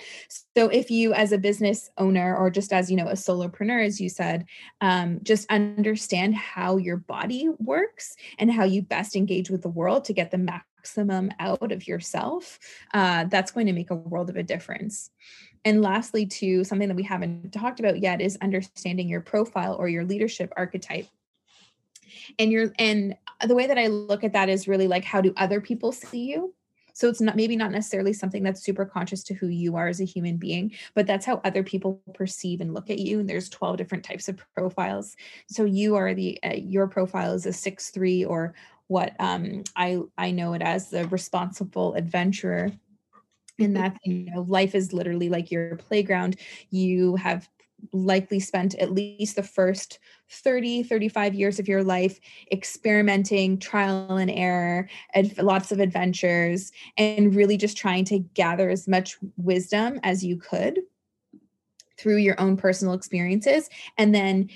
[0.55, 3.99] So if you as a business owner or just as you know a solopreneur as
[3.99, 4.45] you said
[4.81, 10.05] um, just understand how your body works and how you best engage with the world
[10.05, 12.59] to get the maximum out of yourself
[12.93, 15.09] uh, that's going to make a world of a difference.
[15.65, 19.87] And lastly to something that we haven't talked about yet is understanding your profile or
[19.87, 21.07] your leadership archetype.
[22.37, 23.15] And you're and
[23.47, 26.25] the way that i look at that is really like how do other people see
[26.25, 26.53] you
[26.93, 29.99] so it's not maybe not necessarily something that's super conscious to who you are as
[29.99, 33.19] a human being, but that's how other people perceive and look at you.
[33.19, 35.15] And there's 12 different types of profiles.
[35.47, 38.53] So you are the uh, your profile is a six three or
[38.87, 42.71] what um, I I know it as the responsible adventurer
[43.59, 46.37] and that you know life is literally like your playground
[46.69, 47.47] you have
[47.91, 52.19] likely spent at least the first 30 35 years of your life
[52.51, 58.87] experimenting trial and error and lots of adventures and really just trying to gather as
[58.87, 60.79] much wisdom as you could
[61.97, 64.49] through your own personal experiences and then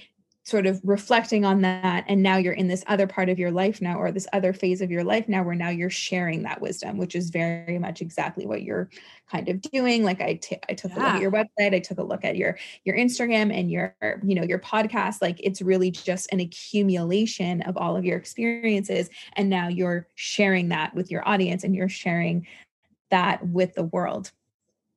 [0.48, 3.82] sort of reflecting on that and now you're in this other part of your life
[3.82, 6.98] now or this other phase of your life now where now you're sharing that wisdom
[6.98, 8.90] which is very much exactly what you're
[9.30, 10.06] kind of doing.
[10.06, 10.98] Like I, t- I took yeah.
[10.98, 13.94] a look at your website i took a look at your your instagram and your
[14.24, 15.22] you know your podcast.
[15.22, 20.70] Like it's really just an accumulation of all of your experiences and now you're sharing
[20.70, 22.48] that with your audience and you're sharing
[23.12, 24.32] that with the world.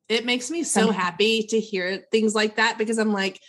[0.08, 3.40] It makes me so happy to hear things like that because i'm like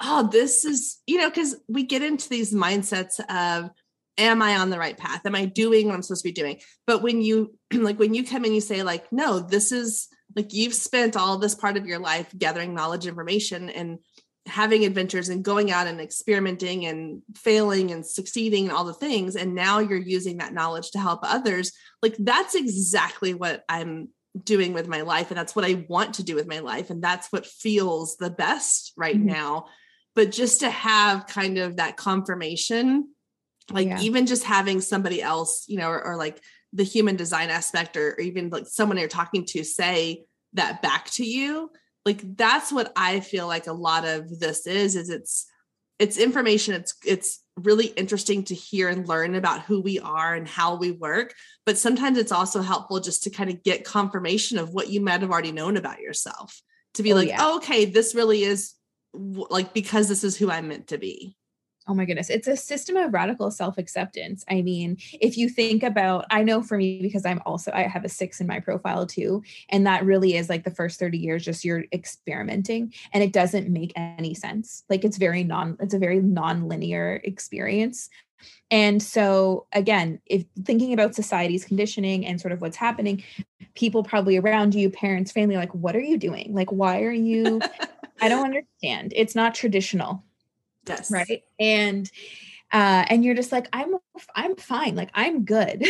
[0.00, 3.70] oh, this is, you know, because we get into these mindsets of,
[4.18, 5.24] am I on the right path?
[5.26, 6.60] Am I doing what I'm supposed to be doing?
[6.86, 10.52] But when you, like, when you come in, you say, like, no, this is like
[10.52, 13.98] you've spent all this part of your life gathering knowledge, information, and
[14.46, 19.36] having adventures and going out and experimenting and failing and succeeding and all the things.
[19.36, 21.72] And now you're using that knowledge to help others.
[22.02, 24.08] Like, that's exactly what I'm
[24.42, 25.30] doing with my life.
[25.30, 26.90] And that's what I want to do with my life.
[26.90, 29.26] And that's what feels the best right mm-hmm.
[29.26, 29.66] now
[30.14, 33.08] but just to have kind of that confirmation
[33.70, 34.00] like yeah.
[34.00, 36.40] even just having somebody else you know or, or like
[36.72, 41.10] the human design aspect or, or even like someone you're talking to say that back
[41.10, 41.70] to you
[42.04, 45.46] like that's what i feel like a lot of this is is it's
[45.98, 50.48] it's information it's it's really interesting to hear and learn about who we are and
[50.48, 54.70] how we work but sometimes it's also helpful just to kind of get confirmation of
[54.70, 56.60] what you might have already known about yourself
[56.94, 57.38] to be oh, like yeah.
[57.40, 58.74] oh, okay this really is
[59.14, 61.36] like because this is who I'm meant to be.
[61.86, 62.30] Oh my goodness.
[62.30, 64.42] It's a system of radical self acceptance.
[64.48, 68.04] I mean, if you think about, I know for me, because I'm also, I have
[68.04, 69.42] a six in my profile too.
[69.68, 73.68] And that really is like the first 30 years, just you're experimenting and it doesn't
[73.68, 74.84] make any sense.
[74.88, 78.08] Like it's very non, it's a very non linear experience.
[78.70, 83.22] And so, again, if thinking about society's conditioning and sort of what's happening,
[83.74, 86.52] people probably around you, parents, family, like, what are you doing?
[86.54, 87.60] Like, why are you
[88.24, 89.12] I don't understand.
[89.14, 90.24] It's not traditional.
[90.86, 91.10] Yes.
[91.10, 91.42] Right.
[91.58, 92.10] And
[92.72, 93.94] uh, and you're just like i'm
[94.34, 95.84] i'm fine like i'm good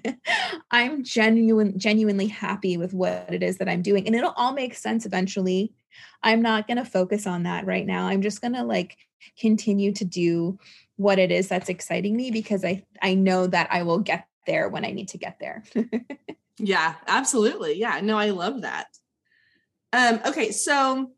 [0.70, 4.74] i'm genuine genuinely happy with what it is that i'm doing and it'll all make
[4.74, 5.74] sense eventually
[6.22, 8.06] I'm not going to focus on that right now.
[8.06, 8.96] I'm just going to like
[9.38, 10.58] continue to do
[10.96, 14.68] what it is that's exciting me because I I know that I will get there
[14.68, 15.64] when I need to get there.
[16.58, 17.78] yeah, absolutely.
[17.78, 18.88] Yeah, no, I love that.
[19.92, 21.10] Um okay, so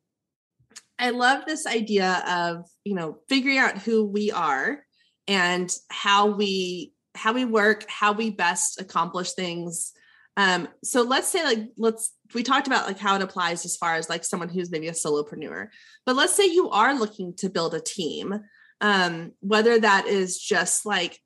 [0.98, 4.84] I love this idea of, you know, figuring out who we are
[5.26, 9.92] and how we how we work, how we best accomplish things.
[10.36, 13.94] Um, so let's say like let's we talked about like how it applies as far
[13.94, 15.68] as like someone who's maybe a solopreneur,
[16.06, 18.40] but let's say you are looking to build a team,
[18.80, 21.20] um, whether that is just like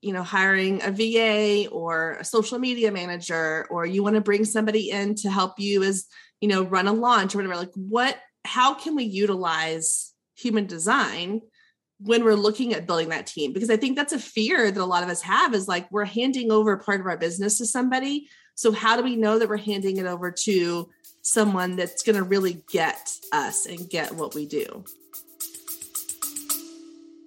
[0.00, 4.44] you know hiring a VA or a social media manager, or you want to bring
[4.44, 6.06] somebody in to help you as
[6.40, 7.56] you know run a launch or whatever.
[7.56, 8.16] Like what?
[8.44, 11.42] How can we utilize human design
[11.98, 13.52] when we're looking at building that team?
[13.52, 16.04] Because i think that's a fear that a lot of us have is like we're
[16.04, 18.28] handing over part of our business to somebody.
[18.54, 20.90] So how do we know that we're handing it over to
[21.22, 24.84] someone that's going to really get us and get what we do?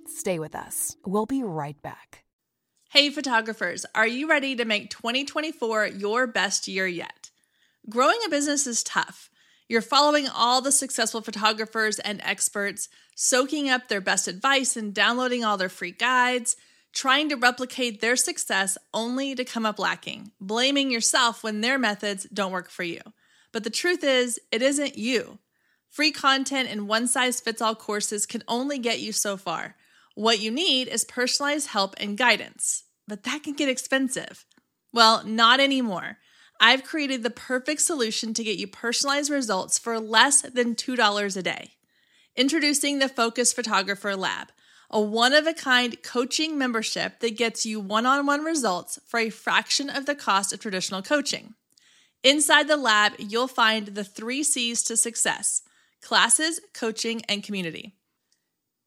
[0.07, 0.97] Stay with us.
[1.05, 2.23] We'll be right back.
[2.89, 7.29] Hey photographers are you ready to make 2024 your best year yet?
[7.89, 9.29] Growing a business is tough
[9.67, 15.43] you're following all the successful photographers and experts, soaking up their best advice and downloading
[15.43, 16.55] all their free guides,
[16.93, 22.27] trying to replicate their success only to come up lacking, blaming yourself when their methods
[22.33, 23.01] don't work for you.
[23.51, 25.39] But the truth is, it isn't you.
[25.89, 29.75] Free content and one size fits all courses can only get you so far.
[30.13, 34.45] What you need is personalized help and guidance, but that can get expensive.
[34.93, 36.17] Well, not anymore.
[36.59, 41.41] I've created the perfect solution to get you personalized results for less than $2 a
[41.41, 41.71] day.
[42.35, 44.49] Introducing the Focused Photographer Lab,
[44.89, 49.19] a one of a kind coaching membership that gets you one on one results for
[49.19, 51.55] a fraction of the cost of traditional coaching.
[52.23, 55.61] Inside the lab, you'll find the three C's to success
[56.01, 57.95] classes, coaching, and community.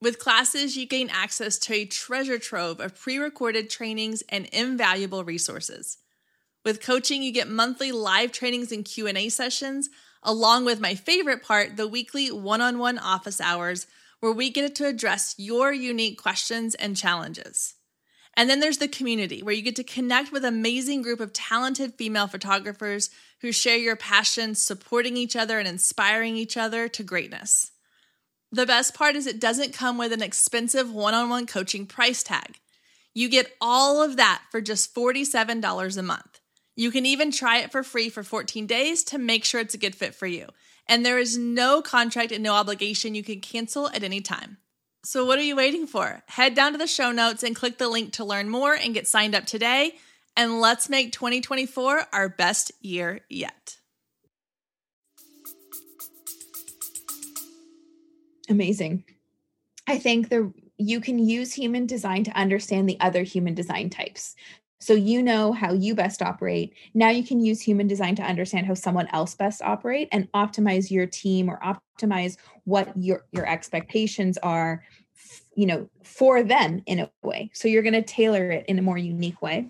[0.00, 5.24] With classes, you gain access to a treasure trove of pre recorded trainings and invaluable
[5.24, 5.98] resources.
[6.68, 9.88] With coaching, you get monthly live trainings and Q&A sessions,
[10.22, 13.86] along with my favorite part, the weekly one-on-one office hours
[14.20, 17.76] where we get to address your unique questions and challenges.
[18.36, 21.94] And then there's the community where you get to connect with amazing group of talented
[21.94, 23.08] female photographers
[23.40, 27.70] who share your passion, supporting each other and inspiring each other to greatness.
[28.52, 32.22] The best part is it doesn't come with an expensive one on one coaching price
[32.22, 32.60] tag.
[33.14, 36.37] You get all of that for just $47 a month.
[36.78, 39.78] You can even try it for free for 14 days to make sure it's a
[39.78, 40.46] good fit for you.
[40.86, 43.16] And there is no contract and no obligation.
[43.16, 44.58] You can cancel at any time.
[45.02, 46.22] So, what are you waiting for?
[46.28, 49.08] Head down to the show notes and click the link to learn more and get
[49.08, 49.96] signed up today.
[50.36, 53.78] And let's make 2024 our best year yet.
[58.48, 59.02] Amazing.
[59.88, 64.36] I think the you can use human design to understand the other human design types.
[64.80, 66.72] So you know how you best operate.
[66.94, 70.90] Now you can use human design to understand how someone else best operate and optimize
[70.90, 74.84] your team or optimize what your your expectations are
[75.56, 77.50] you know for them in a way.
[77.52, 79.68] So you're going to tailor it in a more unique way.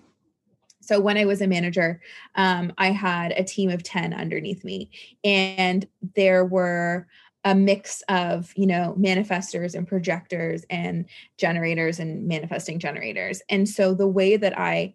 [0.81, 2.01] So when I was a manager,
[2.35, 4.89] um, I had a team of 10 underneath me
[5.23, 7.07] and there were
[7.45, 11.05] a mix of you know manifestors and projectors and
[11.37, 13.41] generators and manifesting generators.
[13.49, 14.93] And so the way that i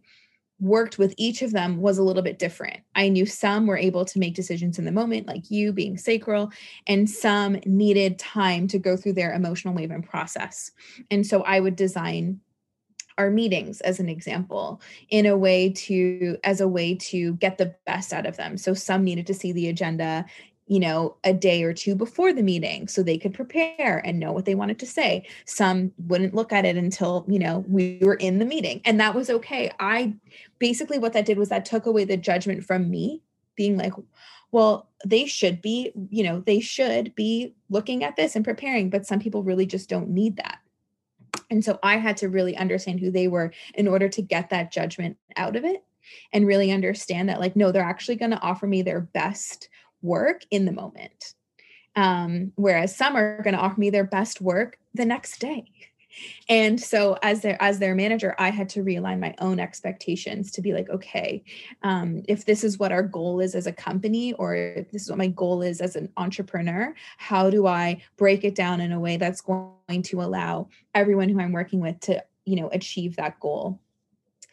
[0.61, 2.80] worked with each of them was a little bit different.
[2.94, 6.52] I knew some were able to make decisions in the moment like you being sacral
[6.87, 10.70] and some needed time to go through their emotional wave and process.
[11.11, 12.40] And so i would design
[13.18, 17.74] our meetings as an example in a way to as a way to get the
[17.87, 18.57] best out of them.
[18.57, 20.24] So some needed to see the agenda
[20.66, 24.33] you know, a day or two before the meeting so they could prepare and know
[24.33, 25.27] what they wanted to say.
[25.44, 28.81] Some wouldn't look at it until, you know, we were in the meeting.
[28.85, 29.70] And that was okay.
[29.79, 30.14] I
[30.59, 33.20] basically what that did was that took away the judgment from me
[33.57, 33.92] being like,
[34.53, 39.07] well, they should be, you know, they should be looking at this and preparing, but
[39.07, 40.60] some people really just don't need that.
[41.50, 44.73] And so I had to really understand who they were in order to get that
[44.73, 45.85] judgment out of it
[46.33, 49.69] and really understand that, like, no, they're actually going to offer me their best
[50.05, 51.35] work in the moment.
[51.96, 55.65] Um, whereas some are going to offer me their best work the next day.
[56.48, 60.63] And so as their as their manager, I had to realign my own expectations to
[60.63, 61.42] be like, okay,
[61.83, 65.09] um, if this is what our goal is as a company, or if this is
[65.09, 69.00] what my goal is as an entrepreneur, how do I break it down in a
[69.00, 73.40] way that's going to allow everyone who I'm working with to, you know, achieve that
[73.40, 73.81] goal?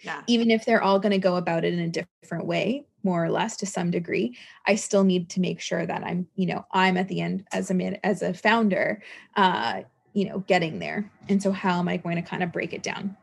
[0.01, 0.21] Yeah.
[0.27, 3.29] Even if they're all going to go about it in a different way, more or
[3.29, 6.97] less to some degree, I still need to make sure that I'm, you know, I'm
[6.97, 9.01] at the end as a man, as a founder,
[9.35, 9.81] uh,
[10.13, 11.09] you know, getting there.
[11.29, 13.15] And so how am I going to kind of break it down?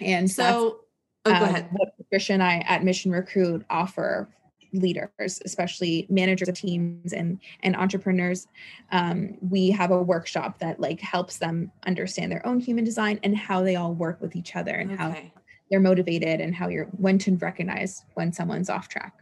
[0.00, 0.80] And so,
[1.24, 1.68] oh, go um, ahead.
[1.72, 4.28] What Patricia and I at Mission Recruit offer
[4.72, 8.46] leaders, especially managers of teams and and entrepreneurs.
[8.92, 13.36] Um, we have a workshop that like helps them understand their own human design and
[13.36, 15.32] how they all work with each other and how Okay.
[15.70, 19.14] They're motivated and how you're when to recognize when someone's off track.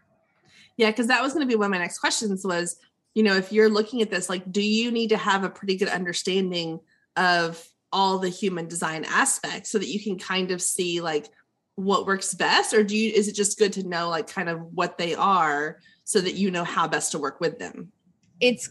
[0.77, 2.77] Yeah, because that was going to be one of my next questions was,
[3.15, 5.77] you know, if you're looking at this, like, do you need to have a pretty
[5.77, 6.81] good understanding
[7.17, 11.27] of all the human design aspects so that you can kind of see like
[11.75, 12.73] what works best?
[12.73, 15.79] Or do you, is it just good to know like kind of what they are
[16.05, 17.91] so that you know how best to work with them?
[18.41, 18.71] It's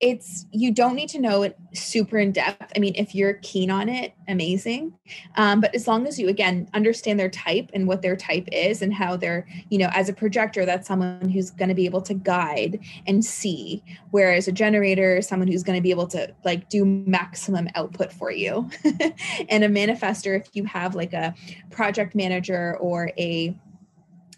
[0.00, 2.72] it's you don't need to know it super in depth.
[2.76, 4.92] I mean, if you're keen on it, amazing.
[5.34, 8.80] Um, but as long as you again understand their type and what their type is
[8.80, 12.02] and how they're, you know, as a projector, that's someone who's going to be able
[12.02, 12.78] to guide
[13.08, 13.82] and see.
[14.12, 18.12] Whereas a generator is someone who's going to be able to like do maximum output
[18.12, 18.70] for you.
[19.48, 21.34] and a manifestor, if you have like a
[21.70, 23.58] project manager or a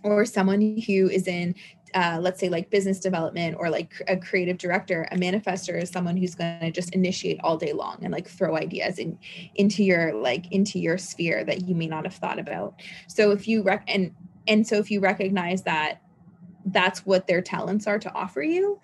[0.02, 1.54] or someone who is in
[1.95, 6.16] uh, let's say like business development or like a creative director a manifestor is someone
[6.16, 9.18] who's going to just initiate all day long and like throw ideas in
[9.55, 12.74] into your like into your sphere that you may not have thought about.
[13.09, 14.14] So if you rec and
[14.47, 16.03] and so if you recognize that
[16.66, 18.80] that's what their talents are to offer you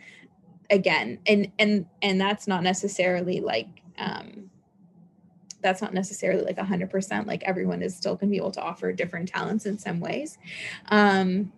[0.71, 4.51] again and and and that's not necessarily like um
[5.63, 8.93] that's not necessarily like 100% like everyone is still going to be able to offer
[8.93, 10.39] different talents in some ways.
[10.91, 11.53] Um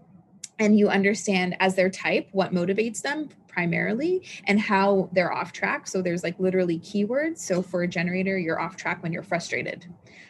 [0.59, 5.87] and you understand as their type what motivates them primarily and how they're off track.
[5.87, 7.39] So there's like literally keywords.
[7.39, 9.87] So for a generator you're off track when you're frustrated.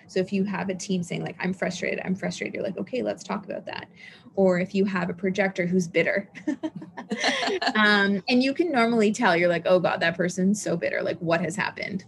[0.06, 3.02] So if you have a team saying like i'm frustrated i'm frustrated you're like okay
[3.02, 3.88] let's talk about that.
[4.34, 6.30] Or if you have a projector who's bitter.
[7.74, 11.00] Um, and you can normally tell you're like oh god that person's so bitter.
[11.02, 12.04] Like what has happened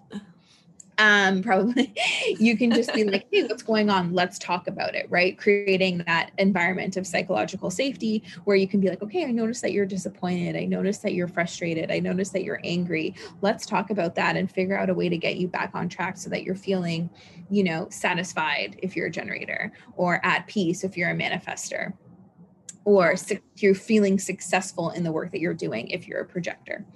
[1.01, 1.93] um probably
[2.39, 4.13] you can just be like hey what's going on?
[4.13, 5.37] Let's talk about it right?
[5.37, 9.73] Creating that environment of psychological safety where you can be like okay i notice that
[9.73, 10.57] you're disappointed.
[10.57, 11.91] I notice that you're frustrated.
[11.91, 13.15] I notice that you're angry.
[13.41, 16.17] Let's talk about that and figure out a way to get you back on track
[16.19, 17.11] so that you're feeling
[17.51, 21.93] you know satisfied if you're a generator or at peace if you're a manifestor
[22.85, 23.15] or
[23.57, 26.87] you're feeling successful in the work that you're doing if you're a projector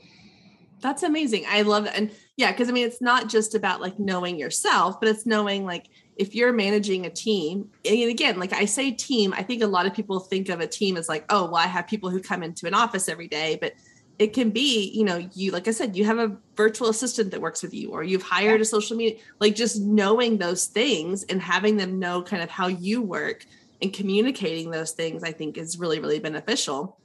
[0.84, 1.46] That's amazing.
[1.48, 1.92] I love it.
[1.96, 5.64] And yeah, because I mean, it's not just about like knowing yourself, but it's knowing
[5.64, 9.66] like if you're managing a team, and again, like I say team, I think a
[9.66, 12.20] lot of people think of a team as like, oh, well, I have people who
[12.20, 13.72] come into an office every day, but
[14.18, 17.40] it can be, you know, you, like I said, you have a virtual assistant that
[17.40, 21.40] works with you, or you've hired a social media, like just knowing those things and
[21.40, 23.46] having them know kind of how you work
[23.80, 26.98] and communicating those things, I think is really, really beneficial.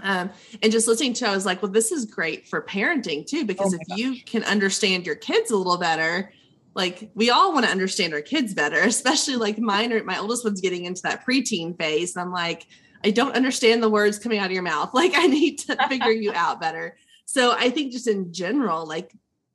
[0.00, 0.30] Um,
[0.62, 3.74] and just listening to, I was like, well, this is great for parenting too, because
[3.74, 6.32] Oh if you can understand your kids a little better,
[6.74, 10.44] like we all want to understand our kids better, especially like mine or my oldest
[10.44, 12.14] one's getting into that preteen phase.
[12.14, 12.66] And I'm like,
[13.04, 14.90] I don't understand the words coming out of your mouth.
[14.94, 16.96] Like I need to figure you out better.
[17.24, 19.12] So I think just in general, like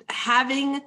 [0.10, 0.82] having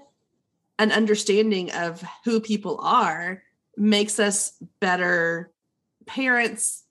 [0.78, 3.42] an understanding of who people are
[3.76, 5.52] makes us better
[6.06, 6.84] parents,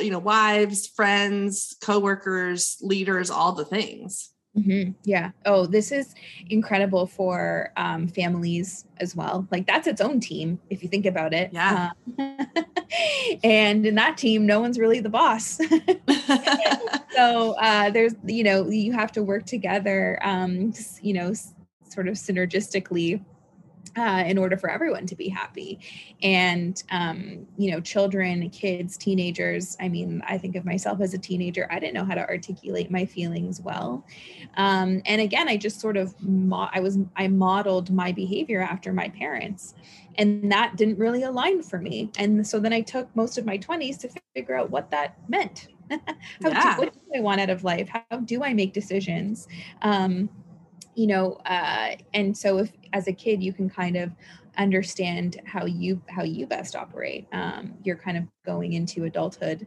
[0.00, 4.30] you know, wives, friends, coworkers, leaders, all the things.
[4.56, 4.94] Mhm.
[5.04, 5.30] Yeah.
[5.44, 6.14] Oh, this is
[6.50, 9.46] incredible for um, families as well.
[9.50, 11.50] Like that's its own team if you think about it.
[11.52, 11.90] Yeah.
[12.18, 12.46] Um,
[13.44, 15.58] and in that team, no one's really the boss.
[17.14, 20.72] so uh, there's, you know, you have to work together, um,
[21.02, 21.32] you know,
[21.84, 23.22] sort of synergistically
[23.96, 25.78] uh, in order for everyone to be happy.
[26.22, 29.76] And, um, you know, children, kids, teenagers.
[29.80, 31.68] I mean, I think of myself as a teenager.
[31.70, 34.04] I didn't know how to articulate my feelings well.
[34.56, 38.92] Um, and again, I just sort of, mo- I was, I modeled my behavior after
[38.92, 39.74] my parents.
[40.16, 42.10] And that didn't really align for me.
[42.18, 45.68] And so then I took most of my 20s to figure out what that meant.
[46.42, 46.74] how Yeah.
[46.74, 47.88] do, what do I want out of life?
[47.88, 49.48] How do I make decisions?
[49.82, 50.28] Um,
[50.98, 54.10] you know uh, and so if as a kid you can kind of
[54.56, 59.66] understand how you how you best operate um, you're kind of going into adulthood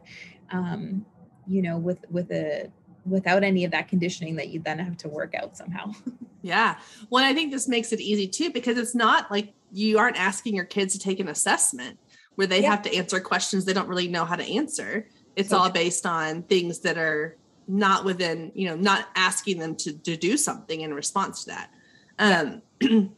[0.50, 1.04] um,
[1.46, 2.70] you know with with a
[3.06, 5.90] without any of that conditioning that you then have to work out somehow
[6.42, 6.78] Yeah.
[7.08, 10.56] Well, I think this makes it easy too, because it's not like you aren't asking
[10.56, 11.98] your kids to take an assessment
[12.34, 12.70] where they Yeah.
[12.70, 15.06] have to answer questions they don't really know how to answer.
[15.36, 19.76] It's So all based on things that are not within, you know, not asking them
[19.76, 21.70] to, to do something in response to that.
[22.18, 22.62] Um,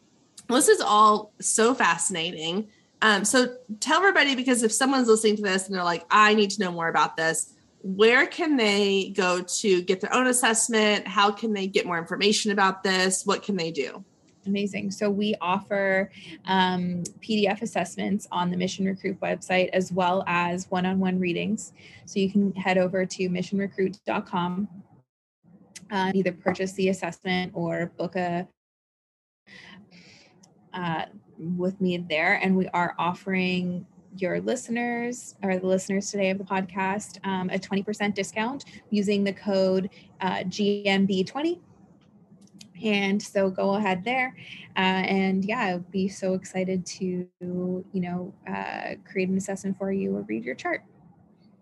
[0.49, 2.69] this is all so fascinating.
[3.03, 6.51] Um, so tell everybody because if someone's listening to this and they're like, I need
[6.51, 11.07] to know more about this, where can they go to get their own assessment?
[11.07, 13.27] How can they get more information about this?
[13.27, 14.05] What can they do?
[14.47, 14.91] Amazing.
[14.91, 16.11] So we offer
[16.47, 21.73] um, PDF assessments on the Mission Recruit website as well as one on one readings.
[22.05, 24.69] So you can head over to missionrecruit.com,
[25.91, 28.47] uh, either purchase the assessment or book a
[30.75, 31.07] uh,
[31.39, 32.35] with me there.
[32.43, 33.87] And we are offering
[34.17, 39.33] your listeners or the listeners today of the podcast um, a 20% discount using the
[39.33, 39.91] code
[40.21, 41.59] uh, GMB20
[42.83, 44.35] and so go ahead there.
[44.77, 49.93] Uh, and yeah i'll be so excited to you know uh, create an assessment for
[49.93, 50.83] you or read your chart.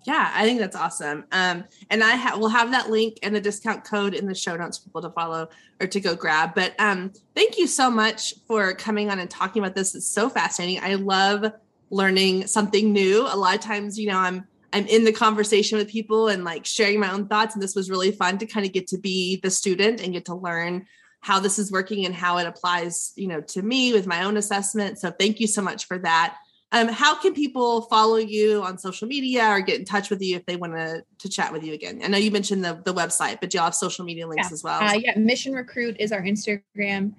[0.04, 1.24] Yeah i think that's awesome.
[1.32, 4.56] Um, and i ha- will have that link and the discount code in the show
[4.56, 5.48] notes for people to follow
[5.80, 6.54] or to go grab.
[6.54, 9.94] But um, thank you so much for coming on and talking about this.
[9.94, 10.82] It's so fascinating.
[10.82, 11.52] I love
[11.90, 13.26] learning something new.
[13.26, 16.64] A lot of times you know i'm i'm in the conversation with people and like
[16.64, 19.38] sharing my own thoughts and this was really fun to kind of get to be
[19.42, 20.86] the student and get to learn
[21.22, 24.36] how this is working and how it applies, you know, to me with my own
[24.36, 24.98] assessment.
[24.98, 26.36] So thank you so much for that.
[26.72, 30.36] Um, how can people follow you on social media or get in touch with you
[30.36, 32.00] if they want to to chat with you again?
[32.02, 34.48] I know you mentioned the the website, but do you all have social media links
[34.48, 34.54] yeah.
[34.54, 34.82] as well.
[34.82, 37.12] Uh, yeah, Mission Recruit is our Instagram,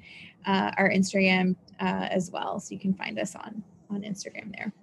[0.45, 4.73] uh, our Instagram uh, as well, so you can find us on on Instagram there.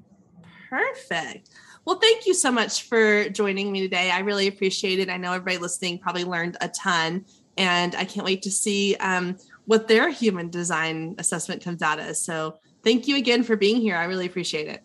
[0.71, 1.51] Perfect.
[1.85, 4.11] Well, thank you so much for joining me today.
[4.13, 5.11] I really appreciate it.
[5.11, 7.25] I know everybody listening probably learned a ton
[7.57, 9.37] and I can't wait to see um,
[9.67, 12.21] what their human design assessment comes out as.
[12.21, 13.97] So thank you again for being here.
[13.97, 14.83] I really appreciate it.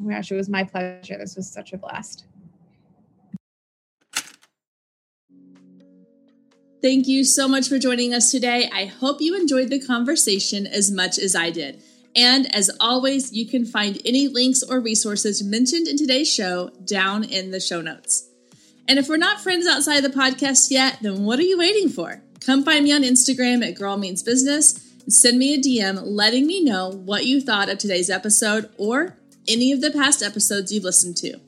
[0.00, 1.16] Oh my gosh, it was my pleasure.
[1.18, 2.24] This was such a blast.
[6.82, 8.70] Thank you so much for joining us today.
[8.72, 11.82] I hope you enjoyed the conversation as much as I did.
[12.16, 17.22] And as always, you can find any links or resources mentioned in today's show down
[17.22, 18.29] in the show notes.
[18.90, 21.88] And if we're not friends outside of the podcast yet, then what are you waiting
[21.88, 22.24] for?
[22.40, 26.44] Come find me on Instagram at Girl Means Business and send me a DM letting
[26.44, 29.16] me know what you thought of today's episode or
[29.46, 31.38] any of the past episodes you've listened to.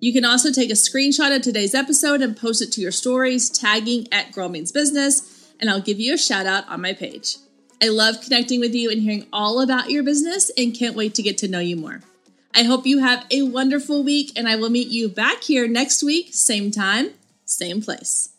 [0.00, 3.50] You can also take a screenshot of today's episode and post it to your stories,
[3.50, 7.36] tagging at Girl Means Business, and I'll give you a shout out on my page.
[7.82, 11.22] I love connecting with you and hearing all about your business and can't wait to
[11.22, 12.00] get to know you more.
[12.56, 16.02] I hope you have a wonderful week, and I will meet you back here next
[16.02, 17.10] week, same time,
[17.44, 18.30] same place.